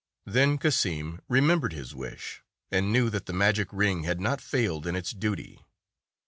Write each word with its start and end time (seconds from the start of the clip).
Then 0.25 0.57
Cassim 0.57 1.21
remembered 1.27 1.73
his 1.73 1.93
wish, 1.93 2.41
and 2.71 2.91
knew 2.91 3.11
that 3.11 3.27
the 3.27 3.33
magic 3.33 3.67
ring 3.71 4.01
had 4.01 4.19
not 4.19 4.41
failed 4.41 4.87
in 4.87 4.95
its 4.95 5.11
duty. 5.11 5.63